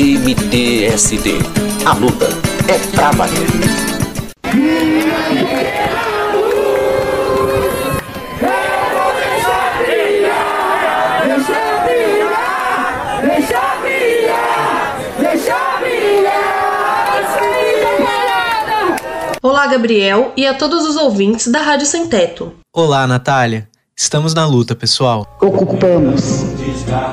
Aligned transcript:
MTST. 0.00 1.34
A 1.84 1.92
luta 1.92 2.26
é 2.66 2.78
pra 2.96 3.10
valer. 3.10 3.46
Olá, 19.42 19.66
Gabriel, 19.66 20.32
e 20.34 20.46
a 20.46 20.54
todos 20.54 20.86
os 20.88 20.96
ouvintes 20.96 21.48
da 21.48 21.60
Rádio 21.60 21.86
Sem 21.86 22.08
Teto. 22.08 22.54
Olá, 22.74 23.06
Natália. 23.06 23.68
Estamos 23.94 24.32
na 24.32 24.46
luta, 24.46 24.74
pessoal. 24.74 25.26
Ocupamos 25.42 26.46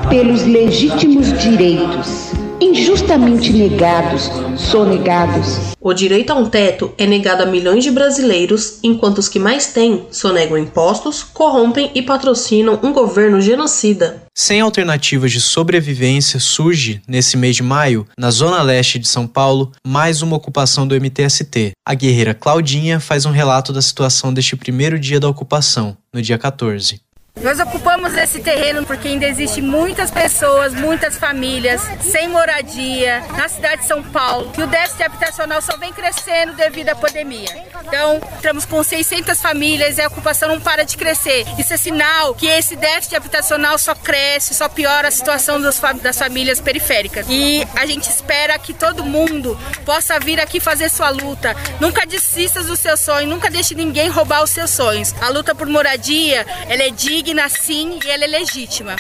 pelos 0.10 0.44
legítimos 0.44 1.38
direitos 1.38 2.37
injustamente 2.60 3.54
negados, 3.54 4.30
sonegados. 4.58 5.76
O 5.80 5.94
direito 5.94 6.32
a 6.32 6.36
um 6.36 6.50
teto 6.50 6.94
é 6.98 7.06
negado 7.06 7.44
a 7.44 7.46
milhões 7.46 7.84
de 7.84 7.92
brasileiros, 7.92 8.80
enquanto 8.84 9.20
os 9.20 9.30
que 9.30 9.40
mais 9.40 9.68
têm 9.68 10.06
sonegam 10.12 10.58
impostos, 10.58 11.24
corrompem 11.24 11.92
e 11.94 12.02
patrocinam 12.02 12.80
um 12.84 12.92
governo 12.92 13.40
genocida. 13.40 14.24
Sem 14.36 14.62
alternativas 14.62 15.32
de 15.32 15.42
sobrevivência, 15.42 16.40
surge, 16.40 17.02
nesse 17.08 17.38
mês 17.38 17.56
de 17.56 17.64
maio, 17.64 18.06
na 18.18 18.32
zona 18.32 18.62
leste 18.62 19.00
de 19.00 19.08
São 19.08 19.26
Paulo, 19.26 19.72
mais 19.86 20.22
uma 20.22 20.36
ocupação 20.36 20.88
do 20.88 20.96
MTST. 20.96 21.72
A 21.88 21.94
guerreira 21.94 22.34
Claudinha 22.34 23.00
faz 23.00 23.26
um 23.26 23.32
relato 23.32 23.72
da 23.74 23.82
situação 23.82 24.34
deste 24.34 24.56
primeiro 24.56 25.00
dia 25.00 25.20
da 25.20 25.30
ocupação, 25.30 25.98
no 26.14 26.22
dia 26.22 26.38
14. 26.38 27.07
Nós 27.42 27.60
ocupamos 27.60 28.14
esse 28.16 28.40
terreno 28.40 28.86
porque 28.86 29.08
ainda 29.08 29.26
existe 29.26 29.62
muitas 29.62 30.10
pessoas, 30.10 30.74
muitas 30.74 31.18
famílias 31.18 31.82
sem 32.02 32.28
moradia 32.28 33.24
na 33.38 33.48
cidade 33.48 33.82
de 33.82 33.88
São 33.88 34.02
Paulo, 34.02 34.52
que 34.52 34.62
o 34.62 34.68
déficit 34.68 35.04
habitacional 35.04 35.62
só 35.62 35.78
vem 35.78 35.94
crescendo 35.94 36.54
devido 36.54 36.90
à 36.90 36.96
pandemia. 36.96 37.50
Então, 37.86 38.20
estamos 38.36 38.66
com 38.66 38.84
600 38.84 39.40
famílias 39.40 39.98
e 39.98 40.02
a 40.02 40.08
ocupação 40.08 40.50
não 40.50 40.60
para 40.60 40.84
de 40.84 40.98
crescer. 40.98 41.46
Isso 41.58 41.74
é 41.74 41.78
sinal 41.78 42.34
que 42.34 42.48
esse 42.48 42.76
déficit 42.76 43.16
habitacional 43.16 43.78
só 43.78 43.94
cresce, 43.96 44.54
só 44.54 44.68
piora 44.68 45.08
a 45.08 45.12
situação 45.12 45.62
das 45.62 46.18
famílias 46.18 46.60
periféricas. 46.60 47.26
E 47.30 47.66
a 47.76 47.86
gente 47.86 48.10
espera 48.10 48.58
que 48.58 48.74
todo 48.74 49.06
mundo 49.06 49.58
possa 49.86 50.20
vir 50.20 50.40
aqui 50.42 50.60
fazer 50.60 50.90
sua 50.90 51.10
luta. 51.10 51.56
Nunca 51.80 52.06
desista 52.06 52.64
dos 52.64 52.80
seus 52.80 53.00
sonhos, 53.00 53.30
nunca 53.30 53.50
deixe 53.50 53.76
ninguém 53.76 54.10
roubar 54.10 54.44
os 54.44 54.50
seus 54.50 54.72
sonhos. 54.72 55.14
A 55.22 55.30
luta 55.30 55.54
por 55.54 55.68
moradia, 55.68 56.46
ela 56.68 56.84
é 56.84 56.90
digna 56.90 57.27
digna 57.28 57.50
sim 57.50 58.00
e 58.06 58.10
ela 58.10 58.24
é 58.24 58.28
legítima. 58.28 58.96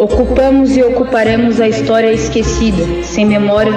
Ocupamos 0.00 0.76
e 0.76 0.82
ocuparemos 0.82 1.60
a 1.60 1.68
história 1.68 2.12
esquecida, 2.12 3.02
sem 3.02 3.26
memória, 3.26 3.72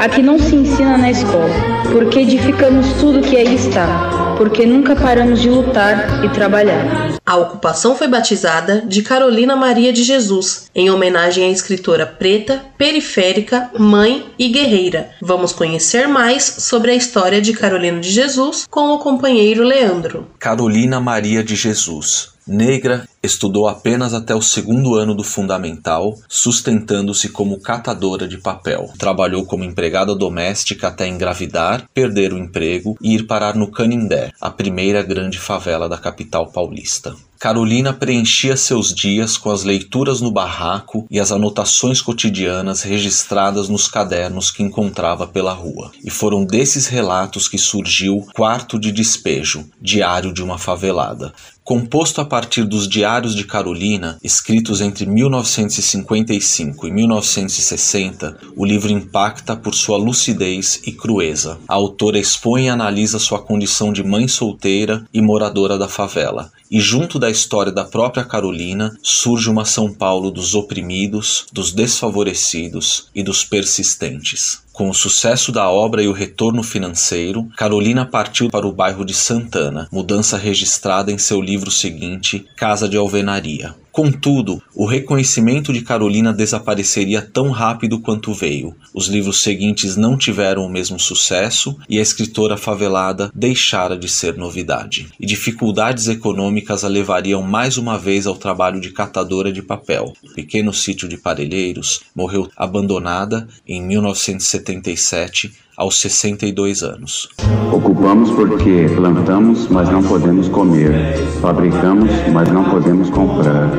a 0.00 0.08
que 0.08 0.22
não 0.22 0.38
se 0.38 0.54
ensina 0.56 0.96
na 0.96 1.10
escola, 1.10 1.54
porque 1.92 2.20
edificamos 2.20 2.86
tudo 2.94 3.20
que 3.20 3.36
aí 3.36 3.54
está, 3.54 4.34
porque 4.38 4.64
nunca 4.64 4.96
paramos 4.96 5.42
de 5.42 5.50
lutar 5.50 6.24
e 6.24 6.28
trabalhar. 6.30 7.18
A 7.26 7.36
ocupação 7.36 7.94
foi 7.94 8.08
batizada 8.08 8.82
de 8.86 9.02
Carolina 9.02 9.54
Maria 9.54 9.92
de 9.92 10.02
Jesus, 10.02 10.70
em 10.74 10.90
homenagem 10.90 11.44
à 11.44 11.50
escritora 11.50 12.06
preta, 12.06 12.64
periférica, 12.78 13.70
mãe 13.78 14.26
e 14.38 14.48
guerreira. 14.48 15.10
Vamos 15.20 15.52
conhecer 15.52 16.08
mais 16.08 16.44
sobre 16.44 16.92
a 16.92 16.94
história 16.94 17.42
de 17.42 17.52
Carolina 17.52 18.00
de 18.00 18.10
Jesus 18.10 18.66
com 18.70 18.94
o 18.94 18.98
companheiro 18.98 19.62
Leandro. 19.62 20.28
Carolina 20.38 20.98
Maria 20.98 21.44
de 21.44 21.56
Jesus 21.56 22.33
Negra, 22.46 23.06
estudou 23.24 23.66
apenas 23.66 24.14
até 24.14 24.34
o 24.34 24.42
segundo 24.42 24.94
ano 24.94 25.14
do 25.14 25.24
fundamental, 25.24 26.14
sustentando-se 26.28 27.28
como 27.30 27.60
catadora 27.60 28.28
de 28.28 28.38
papel. 28.38 28.90
Trabalhou 28.98 29.44
como 29.46 29.64
empregada 29.64 30.14
doméstica 30.14 30.88
até 30.88 31.08
engravidar, 31.08 31.88
perder 31.92 32.32
o 32.32 32.38
emprego 32.38 32.96
e 33.00 33.14
ir 33.14 33.26
parar 33.26 33.54
no 33.54 33.70
Canindé, 33.70 34.30
a 34.40 34.50
primeira 34.50 35.02
grande 35.02 35.38
favela 35.38 35.88
da 35.88 35.98
capital 35.98 36.52
paulista. 36.52 37.14
Carolina 37.44 37.92
preenchia 37.92 38.56
seus 38.56 38.94
dias 38.94 39.36
com 39.36 39.50
as 39.50 39.64
leituras 39.64 40.22
no 40.22 40.30
barraco 40.30 41.06
e 41.10 41.20
as 41.20 41.30
anotações 41.30 42.00
cotidianas 42.00 42.80
registradas 42.80 43.68
nos 43.68 43.86
cadernos 43.86 44.50
que 44.50 44.62
encontrava 44.62 45.26
pela 45.26 45.52
rua. 45.52 45.90
E 46.02 46.10
foram 46.10 46.42
desses 46.42 46.86
relatos 46.86 47.46
que 47.46 47.58
surgiu 47.58 48.26
Quarto 48.34 48.78
de 48.78 48.90
Despejo, 48.90 49.66
Diário 49.78 50.32
de 50.32 50.42
uma 50.42 50.56
Favelada, 50.56 51.34
composto 51.62 52.20
a 52.20 52.24
partir 52.24 52.64
dos 52.64 52.88
diários 52.88 53.13
de 53.14 53.44
Carolina, 53.44 54.18
escritos 54.22 54.80
entre 54.80 55.06
1955 55.06 56.88
e 56.88 56.90
1960, 56.90 58.36
o 58.56 58.64
livro 58.64 58.90
impacta 58.90 59.54
por 59.54 59.74
sua 59.74 59.96
lucidez 59.96 60.80
e 60.84 60.90
crueza. 60.90 61.58
A 61.68 61.74
autora 61.74 62.18
expõe 62.18 62.64
e 62.64 62.68
analisa 62.68 63.18
sua 63.18 63.40
condição 63.40 63.92
de 63.92 64.02
mãe 64.02 64.26
solteira 64.26 65.06
e 65.14 65.20
moradora 65.20 65.78
da 65.78 65.88
favela, 65.88 66.50
e 66.70 66.80
junto 66.80 67.18
da 67.18 67.30
história 67.30 67.70
da 67.70 67.84
própria 67.84 68.24
Carolina 68.24 68.96
surge 69.00 69.48
uma 69.48 69.64
São 69.64 69.92
Paulo 69.92 70.30
dos 70.30 70.56
oprimidos, 70.56 71.46
dos 71.52 71.70
desfavorecidos 71.72 73.06
e 73.14 73.22
dos 73.22 73.44
persistentes. 73.44 74.63
Com 74.74 74.90
o 74.90 74.92
sucesso 74.92 75.52
da 75.52 75.70
obra 75.70 76.02
e 76.02 76.08
o 76.08 76.12
retorno 76.12 76.60
financeiro, 76.60 77.48
Carolina 77.56 78.04
partiu 78.04 78.50
para 78.50 78.66
o 78.66 78.72
bairro 78.72 79.04
de 79.04 79.14
Santana, 79.14 79.86
mudança 79.92 80.36
registrada 80.36 81.12
em 81.12 81.16
seu 81.16 81.40
livro 81.40 81.70
seguinte, 81.70 82.44
Casa 82.56 82.88
de 82.88 82.96
Alvenaria. 82.96 83.72
Contudo, 83.94 84.60
o 84.74 84.86
reconhecimento 84.86 85.72
de 85.72 85.80
Carolina 85.80 86.32
desapareceria 86.32 87.22
tão 87.22 87.52
rápido 87.52 88.00
quanto 88.00 88.34
veio. 88.34 88.74
Os 88.92 89.06
livros 89.06 89.40
seguintes 89.40 89.94
não 89.94 90.18
tiveram 90.18 90.66
o 90.66 90.68
mesmo 90.68 90.98
sucesso 90.98 91.78
e 91.88 92.00
a 92.00 92.02
escritora 92.02 92.56
favelada 92.56 93.30
deixara 93.32 93.96
de 93.96 94.08
ser 94.08 94.36
novidade. 94.36 95.06
E 95.20 95.24
dificuldades 95.24 96.08
econômicas 96.08 96.82
a 96.82 96.88
levariam 96.88 97.40
mais 97.40 97.76
uma 97.76 97.96
vez 97.96 98.26
ao 98.26 98.34
trabalho 98.34 98.80
de 98.80 98.90
catadora 98.90 99.52
de 99.52 99.62
papel. 99.62 100.12
O 100.24 100.34
pequeno 100.34 100.74
sítio 100.74 101.08
de 101.08 101.16
Parelheiros 101.16 102.00
morreu 102.16 102.50
abandonada 102.56 103.46
em 103.64 103.80
1977 103.80 105.52
aos 105.76 105.98
62 105.98 106.82
anos. 106.82 107.28
Ocupamos 107.72 108.30
porque 108.30 108.86
plantamos, 108.94 109.68
mas 109.68 109.88
não 109.90 110.02
podemos 110.02 110.48
comer. 110.48 111.16
Fabricamos, 111.40 112.10
mas 112.32 112.48
não 112.48 112.64
podemos 112.64 113.10
comprar. 113.10 113.70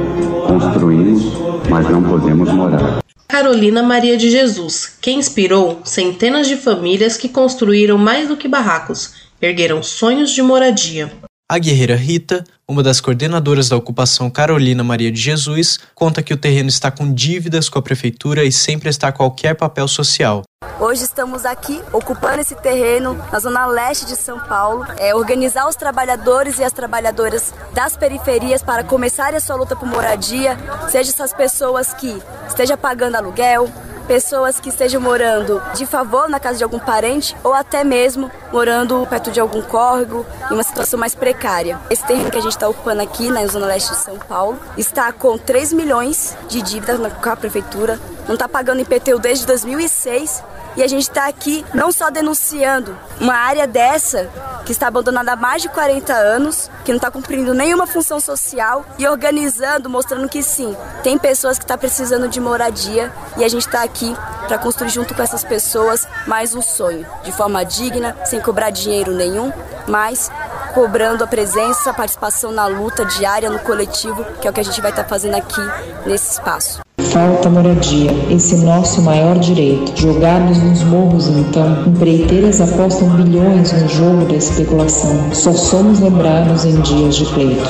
Construímos, 0.48 1.24
mas 1.70 1.90
não 1.90 2.04
podemos 2.04 2.52
morar. 2.52 3.00
Carolina 3.28 3.84
Maria 3.84 4.16
de 4.16 4.30
Jesus, 4.30 4.98
que 5.02 5.12
inspirou 5.12 5.82
centenas 5.84 6.48
de 6.48 6.56
famílias 6.56 7.18
que 7.18 7.28
construíram 7.28 7.98
mais 7.98 8.28
do 8.28 8.38
que 8.38 8.48
barracos, 8.48 9.14
ergueram 9.42 9.84
sonhos 9.84 10.32
de 10.32 10.42
moradia. 10.42 11.12
A 11.48 11.60
guerreira 11.60 11.96
Rita, 11.96 12.44
uma 12.68 12.82
das 12.82 13.00
coordenadoras 13.00 13.70
da 13.70 13.78
ocupação 13.78 14.32
Carolina 14.32 14.84
Maria 14.84 15.12
de 15.12 15.22
Jesus, 15.22 15.78
conta 15.94 16.24
que 16.24 16.34
o 16.34 16.38
terreno 16.38 16.70
está 16.70 16.90
com 16.90 17.14
dívidas 17.14 17.70
com 17.70 17.78
a 17.78 17.84
prefeitura 17.84 18.44
e 18.44 18.52
sem 18.52 18.80
prestar 18.80 19.12
qualquer 19.12 19.54
papel 19.54 19.88
social. 19.88 20.42
Hoje 20.80 21.04
estamos 21.04 21.46
aqui 21.46 21.80
ocupando 21.94 22.42
esse 22.42 22.56
terreno 22.56 23.14
na 23.32 23.38
zona 23.38 23.68
leste 23.68 24.08
de 24.08 24.16
São 24.16 24.40
Paulo, 24.40 24.88
é 24.98 25.14
organizar 25.14 25.70
os 25.70 25.76
trabalhadores 25.76 26.58
e 26.58 26.64
as 26.64 26.74
trabalhadoras 26.74 27.54
das 27.76 27.96
periferias 27.96 28.64
para 28.64 28.84
começar 28.84 29.36
a 29.36 29.40
sua 29.40 29.56
luta 29.56 29.76
por 29.76 29.88
moradia, 29.88 30.58
seja 30.90 31.12
essas 31.12 31.32
pessoas 31.32 31.94
que 31.94 32.20
estejam 32.48 32.76
pagando 32.76 33.18
aluguel, 33.18 33.72
pessoas 34.06 34.60
que 34.60 34.70
estejam 34.70 35.02
morando 35.02 35.62
de 35.76 35.86
favor 35.86 36.30
na 36.30 36.40
casa 36.40 36.58
de 36.58 36.64
algum 36.64 36.80
parente 36.80 37.36
ou 37.44 37.54
até 37.54 37.84
mesmo 37.84 38.32
morando 38.52 39.06
perto 39.08 39.32
de 39.32 39.40
algum 39.40 39.62
córrego, 39.62 40.26
em 40.50 40.54
uma 40.54 40.64
situação 40.64 41.00
mais 41.00 41.16
precária. 41.16 41.80
Esse 41.90 42.06
terreno 42.06 42.32
que 42.32 42.38
a 42.38 42.42
gente 42.42 42.54
está 42.54 42.68
ocupando 42.68 43.02
aqui 43.02 43.30
na 43.30 43.46
zona 43.48 43.66
leste 43.66 43.90
de 43.92 43.98
São 43.98 44.18
Paulo 44.18 44.58
está 44.78 45.12
com 45.12 45.38
3 45.38 45.74
milhões 45.74 46.38
de 46.48 46.62
dívidas 46.62 47.00
com 47.14 47.30
a 47.30 47.36
prefeitura, 47.36 48.00
não 48.28 48.36
está 48.36 48.48
pagando 48.48 48.82
IPTU 48.82 49.20
desde 49.20 49.46
2006 49.46 50.44
e 50.76 50.84
a 50.84 50.88
gente 50.88 51.04
está 51.04 51.28
aqui 51.28 51.66
não 51.74 51.92
só 51.92 52.10
denunciando 52.10 52.98
uma 53.20 53.34
área 53.34 53.66
dessa 53.66 54.30
que 54.66 54.72
está 54.72 54.88
abandonada 54.88 55.34
há 55.34 55.36
mais 55.36 55.62
de 55.62 55.70
40 55.70 56.14
anos, 56.14 56.70
que 56.84 56.92
não 56.92 56.98
está 56.98 57.12
cumprindo 57.12 57.54
nenhuma 57.54 57.86
função 57.86 58.20
social 58.20 58.86
e 58.98 59.08
organizando, 59.08 59.90
mostrando 59.90 60.28
que 60.28 60.42
sim, 60.42 60.76
tem 61.04 61.18
pessoas 61.18 61.58
que 61.58 61.64
estão 61.64 61.78
tá 61.78 61.80
precisando 61.80 62.28
de 62.28 62.40
moradia 62.40 63.12
e 63.38 63.44
a 63.44 63.48
gente 63.48 63.66
está 63.66 63.84
aqui 63.84 64.16
para 64.48 64.58
construir 64.58 64.90
junto 64.90 65.14
com 65.14 65.22
essas 65.22 65.44
pessoas 65.44 66.08
mais 66.28 66.56
um 66.56 66.62
sonho, 66.62 67.06
de 67.24 67.32
forma 67.32 67.64
digna, 67.64 68.16
sem 68.26 68.42
cobrar 68.42 68.70
dinheiro 68.70 69.12
nenhum, 69.14 69.52
mas 69.88 70.32
cobrando 70.74 71.24
a 71.24 71.28
presença, 71.28 71.92
a 71.92 71.94
participação 71.94 72.52
na 72.52 72.68
luta 72.68 73.06
diária, 73.06 73.50
no 73.50 73.60
coletivo, 73.60 74.26
que 74.42 74.48
é 74.48 74.52
o 74.52 74.54
que 74.54 74.60
a 74.60 74.64
gente 74.64 74.82
vai 74.82 74.92
estar 74.92 75.04
tá 75.04 75.10
fazendo 75.10 75.36
aqui 75.36 75.62
nesse 76.06 76.34
espaço. 76.34 76.85
Falta 77.16 77.50
moradia, 77.50 78.12
esse 78.30 78.58
nosso 78.58 79.02
maior 79.02 79.40
direito. 79.40 79.98
Jogados 79.98 80.58
nos 80.58 80.84
morros, 80.84 81.30
então, 81.30 81.88
empreiteiras 81.88 82.60
apostam 82.60 83.10
bilhões 83.16 83.72
no 83.72 83.88
jogo 83.88 84.26
da 84.26 84.36
especulação. 84.36 85.34
Só 85.34 85.54
somos 85.54 86.02
lembrados 86.02 86.66
em 86.66 86.82
dias 86.82 87.16
de 87.16 87.24
pleito. 87.28 87.70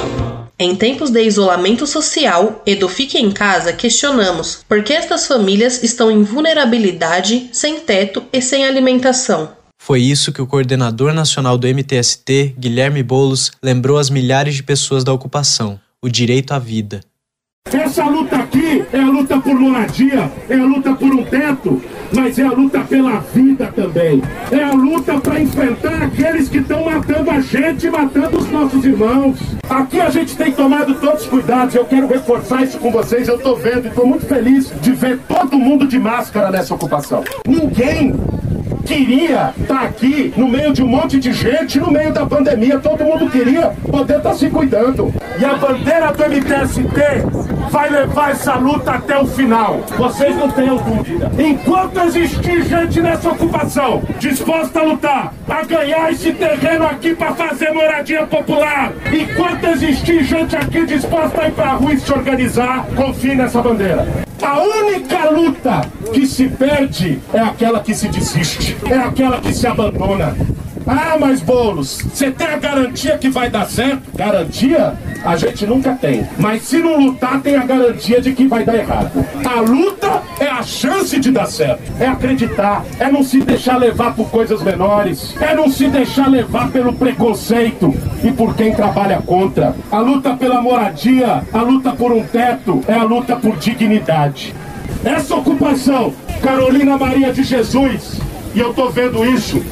Em 0.58 0.76
tempos 0.76 1.12
de 1.12 1.22
isolamento 1.22 1.86
social 1.86 2.64
e 2.66 2.74
do 2.74 2.90
fique 2.90 3.20
em 3.20 3.30
casa, 3.30 3.72
questionamos 3.72 4.66
por 4.68 4.84
que 4.84 4.94
estas 4.94 5.28
famílias 5.28 5.84
estão 5.84 6.10
em 6.10 6.24
vulnerabilidade, 6.24 7.48
sem 7.54 7.80
teto 7.80 8.24
e 8.34 8.42
sem 8.42 8.66
alimentação. 8.66 9.50
Foi 9.78 10.02
isso 10.02 10.34
que 10.34 10.42
o 10.42 10.48
coordenador 10.48 11.14
nacional 11.14 11.56
do 11.56 11.68
MTST, 11.68 12.56
Guilherme 12.58 13.04
Bolos, 13.04 13.52
lembrou 13.62 14.00
às 14.00 14.10
milhares 14.10 14.56
de 14.56 14.64
pessoas 14.64 15.04
da 15.04 15.14
ocupação: 15.14 15.80
o 16.02 16.10
direito 16.10 16.52
à 16.52 16.58
vida. 16.58 17.02
Essa 17.74 18.06
luta 18.06 18.36
aqui 18.36 18.86
é 18.94 19.00
a 19.00 19.10
luta 19.10 19.40
por 19.40 19.56
moradia, 19.56 20.32
é 20.48 20.54
a 20.54 20.64
luta 20.64 20.94
por 20.94 21.14
um 21.16 21.24
teto, 21.24 21.82
mas 22.16 22.38
é 22.38 22.44
a 22.44 22.52
luta 22.52 22.82
pela 22.82 23.20
vida 23.34 23.74
também. 23.76 24.22
É 24.52 24.64
a 24.64 24.72
luta 24.72 25.20
para 25.20 25.42
enfrentar 25.42 26.04
aqueles 26.04 26.48
que 26.48 26.60
estão 26.60 26.86
matando 26.86 27.32
a 27.32 27.42
gente, 27.42 27.90
matando 27.90 28.38
os 28.38 28.52
nossos 28.52 28.86
irmãos. 28.86 29.40
Aqui 29.68 30.00
a 30.00 30.12
gente 30.12 30.38
tem 30.38 30.52
tomado 30.52 30.94
todos 30.96 31.24
os 31.24 31.28
cuidados, 31.28 31.74
eu 31.74 31.86
quero 31.86 32.08
reforçar 32.08 32.64
isso 32.64 32.78
com 32.78 32.92
vocês. 32.92 33.28
Eu 33.28 33.38
estou 33.38 33.58
vendo 33.58 33.86
e 33.86 33.88
estou 33.88 34.06
muito 34.06 34.28
feliz 34.28 34.72
de 34.80 34.92
ver 34.92 35.20
todo 35.28 35.58
mundo 35.58 35.88
de 35.88 35.98
máscara 35.98 36.52
nessa 36.52 36.76
ocupação. 36.76 37.24
Ninguém 37.48 38.14
queria 38.86 39.54
estar 39.60 39.80
tá 39.80 39.82
aqui 39.82 40.32
no 40.38 40.48
meio 40.48 40.72
de 40.72 40.84
um 40.84 40.88
monte 40.88 41.20
de 41.20 41.34
gente, 41.34 41.80
no 41.80 41.92
meio 41.92 42.14
da 42.14 42.28
pandemia. 42.28 42.78
Todo 42.78 43.04
mundo 43.04 43.28
queria 43.30 43.74
poder 43.90 44.18
estar 44.18 44.30
tá 44.30 44.36
se 44.36 44.50
cuidando. 44.50 45.12
E 45.40 45.44
a 45.44 45.56
bandeira 45.56 46.14
do 46.14 46.24
MTST 46.24 47.45
vai 47.70 47.90
levar 47.90 48.32
essa 48.32 48.56
luta 48.56 48.92
até 48.92 49.18
o 49.18 49.26
final. 49.26 49.82
Vocês 49.98 50.36
não 50.36 50.50
tenham 50.50 50.78
dúvida. 50.78 51.32
Enquanto 51.38 52.00
existir 52.00 52.64
gente 52.64 53.02
nessa 53.02 53.30
ocupação 53.30 54.02
disposta 54.20 54.80
a 54.80 54.84
lutar, 54.84 55.34
a 55.48 55.64
ganhar 55.64 56.12
esse 56.12 56.32
terreno 56.34 56.86
aqui 56.86 57.16
para 57.16 57.34
fazer 57.34 57.72
moradia 57.72 58.26
popular, 58.26 58.94
enquanto 59.12 59.66
existir 59.66 60.24
gente 60.24 60.56
aqui 60.56 60.86
disposta 60.86 61.42
a 61.42 61.48
ir 61.48 61.52
para 61.52 61.72
a 61.72 61.74
rua 61.74 61.94
e 61.94 62.00
se 62.00 62.12
organizar, 62.12 62.86
confie 62.96 63.36
nessa 63.36 63.62
bandeira. 63.62 64.08
A 64.42 64.60
única 64.60 65.30
luta 65.30 65.82
que 66.14 66.26
se 66.26 66.48
perde 66.48 67.20
é 67.34 67.40
aquela 67.40 67.80
que 67.80 67.94
se 67.94 68.08
desiste, 68.10 68.78
é 68.90 68.98
aquela 68.98 69.40
que 69.40 69.54
se 69.54 69.66
abandona. 69.66 70.36
Ah, 70.88 71.18
mas 71.20 71.42
Boulos, 71.42 72.00
você 72.14 72.30
tem 72.30 72.46
a 72.46 72.58
garantia 72.58 73.18
que 73.18 73.28
vai 73.28 73.50
dar 73.50 73.68
certo? 73.68 74.04
Garantia 74.16 74.94
a 75.24 75.36
gente 75.36 75.66
nunca 75.66 75.94
tem. 75.94 76.28
Mas 76.38 76.62
se 76.62 76.78
não 76.78 77.00
lutar, 77.00 77.42
tem 77.42 77.56
a 77.56 77.66
garantia 77.66 78.22
de 78.22 78.34
que 78.34 78.48
vai 78.48 78.64
dar 78.64 78.76
errado. 78.76 79.26
A 79.44 79.62
luta 79.62 80.22
é 80.40 80.48
a 80.48 80.62
chance 80.62 81.20
de 81.20 81.32
dar 81.32 81.48
certo. 81.48 81.82
É 82.00 82.08
acreditar, 82.08 82.86
é 83.00 83.12
não 83.12 83.24
se 83.24 83.42
deixar 83.42 83.78
levar 83.78 84.16
por 84.16 84.30
coisas 84.30 84.62
menores, 84.62 85.36
é 85.42 85.56
não 85.56 85.70
se 85.70 85.88
deixar 85.88 86.30
levar 86.30 86.70
pelo 86.70 86.94
preconceito 86.94 87.92
e 88.24 88.32
por 88.32 88.56
quem 88.56 88.76
trabalha 88.76 89.20
contra. 89.26 89.76
A 89.92 89.98
luta 89.98 90.36
pela 90.36 90.62
moradia, 90.62 91.44
a 91.52 91.62
luta 91.62 91.92
por 91.94 92.12
um 92.12 92.24
teto, 92.24 92.84
é 92.88 92.94
a 92.94 93.04
luta 93.04 93.36
por 93.36 93.58
dignidade. 93.58 94.54
Essa 95.04 95.36
ocupação, 95.36 96.14
Carolina 96.42 96.98
Maria 96.98 97.34
de 97.34 97.44
Jesus, 97.44 98.20
e 98.54 98.60
eu 98.60 98.74
tô 98.74 98.90
vendo 98.90 99.26
isso 99.26 99.64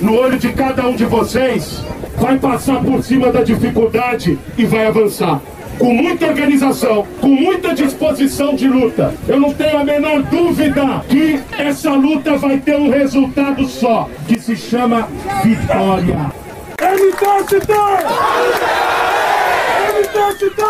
no 0.00 0.16
olho 0.16 0.38
de 0.38 0.52
cada 0.52 0.86
um 0.86 0.94
de 0.94 1.04
vocês, 1.04 1.82
vai 2.16 2.38
passar 2.38 2.80
por 2.82 3.02
cima 3.02 3.30
da 3.32 3.42
dificuldade 3.42 4.38
e 4.56 4.64
vai 4.64 4.86
avançar. 4.86 5.40
Com 5.78 5.94
muita 5.94 6.26
organização, 6.26 7.06
com 7.20 7.28
muita 7.28 7.72
disposição 7.72 8.56
de 8.56 8.66
luta. 8.66 9.14
Eu 9.28 9.38
não 9.38 9.54
tenho 9.54 9.78
a 9.78 9.84
menor 9.84 10.22
dúvida 10.24 11.04
que 11.08 11.40
essa 11.56 11.92
luta 11.92 12.36
vai 12.36 12.58
ter 12.58 12.76
um 12.76 12.90
resultado 12.90 13.64
só, 13.68 14.08
que 14.26 14.40
se 14.40 14.56
chama 14.56 15.08
vitória. 15.44 16.32
MTST! 16.80 17.72
MTST! 19.94 20.62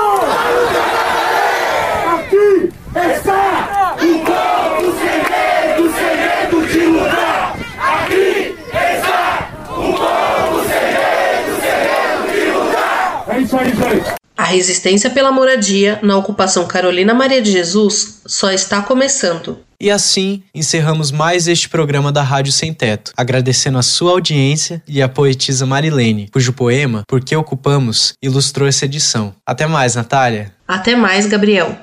Aqui 2.06 2.70
está 2.94 3.96
o 3.96 4.18
povo 4.24 4.92
segredo, 4.98 5.92
segredo 5.94 6.66
de 6.66 6.80
lutar! 6.86 7.56
Aqui 7.78 8.56
está 8.72 9.48
o 9.68 9.92
povo 9.92 10.62
segredo, 10.68 11.52
segredo 11.62 12.22
de 12.32 12.50
lutar! 12.50 13.24
É 13.28 13.38
isso 13.40 13.56
aí, 13.56 13.70
gente! 13.70 14.18
A 14.36 14.37
resistência 14.48 15.10
pela 15.10 15.30
moradia 15.30 15.98
na 16.02 16.16
ocupação 16.16 16.66
Carolina 16.66 17.14
Maria 17.14 17.40
de 17.40 17.52
Jesus 17.52 18.22
só 18.26 18.50
está 18.50 18.82
começando. 18.82 19.58
E 19.80 19.92
assim 19.92 20.42
encerramos 20.52 21.12
mais 21.12 21.46
este 21.46 21.68
programa 21.68 22.10
da 22.10 22.20
Rádio 22.20 22.52
Sem 22.52 22.74
Teto, 22.74 23.12
agradecendo 23.16 23.78
a 23.78 23.82
sua 23.82 24.10
audiência 24.10 24.82
e 24.88 25.00
a 25.00 25.08
poetisa 25.08 25.64
Marilene, 25.64 26.28
cujo 26.32 26.52
poema 26.52 27.04
Por 27.06 27.20
que 27.20 27.36
Ocupamos 27.36 28.14
ilustrou 28.20 28.68
essa 28.68 28.86
edição. 28.86 29.32
Até 29.46 29.66
mais, 29.66 29.94
Natália. 29.94 30.52
Até 30.66 30.96
mais, 30.96 31.26
Gabriel. 31.26 31.76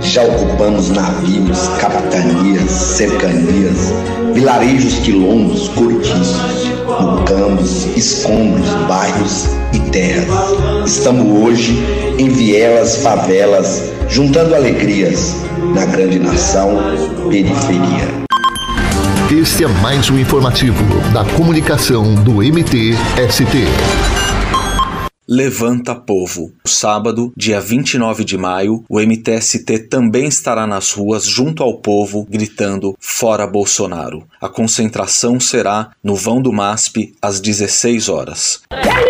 Já 0.00 0.22
ocupamos 0.22 0.88
navios, 0.88 1.68
capitanias, 1.78 2.70
cercanias, 2.70 3.92
vilarejos, 4.32 4.94
quilombos, 5.00 5.68
cortiços, 5.68 6.65
mucambos, 7.00 7.86
escombros, 7.96 8.68
bairros 8.88 9.46
e 9.72 9.80
terras. 9.90 10.28
Estamos 10.86 11.26
hoje 11.42 11.78
em 12.18 12.28
vielas, 12.28 13.02
favelas, 13.02 13.92
juntando 14.08 14.54
alegrias 14.54 15.36
na 15.74 15.84
grande 15.84 16.18
nação, 16.18 16.78
periferia. 17.28 18.26
Este 19.30 19.64
é 19.64 19.68
mais 19.68 20.08
um 20.08 20.18
informativo 20.18 20.82
da 21.12 21.24
comunicação 21.24 22.14
do 22.14 22.34
MT-ST. 22.36 23.66
Levanta 25.28 25.92
Povo. 25.92 26.52
Sábado, 26.64 27.32
dia 27.36 27.60
29 27.60 28.24
de 28.24 28.38
maio, 28.38 28.84
o 28.88 29.00
MTST 29.00 29.88
também 29.88 30.28
estará 30.28 30.68
nas 30.68 30.92
ruas 30.92 31.24
junto 31.24 31.64
ao 31.64 31.78
povo, 31.78 32.24
gritando 32.30 32.96
Fora 33.00 33.44
Bolsonaro. 33.44 34.24
A 34.40 34.48
concentração 34.48 35.40
será 35.40 35.90
no 36.02 36.14
vão 36.14 36.40
do 36.40 36.52
MASP 36.52 37.16
às 37.20 37.40
16 37.40 38.08
horas. 38.08 38.62
MTST! 38.72 39.06